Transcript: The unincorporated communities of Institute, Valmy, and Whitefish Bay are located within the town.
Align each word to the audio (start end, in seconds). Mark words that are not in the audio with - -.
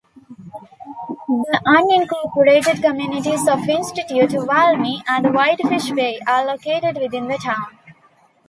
The 1.27 1.61
unincorporated 1.63 2.81
communities 2.81 3.47
of 3.47 3.69
Institute, 3.69 4.31
Valmy, 4.47 5.03
and 5.07 5.31
Whitefish 5.31 5.91
Bay 5.91 6.19
are 6.27 6.43
located 6.43 6.97
within 6.99 7.27
the 7.27 7.37
town. 7.37 7.77